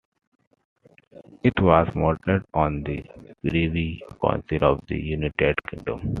It 1.43 1.53
was 1.61 1.87
modelled 1.93 2.41
on 2.55 2.81
the 2.81 3.03
Privy 3.47 4.01
Council 4.19 4.63
of 4.63 4.81
the 4.87 4.97
United 4.97 5.53
Kingdom. 5.69 6.09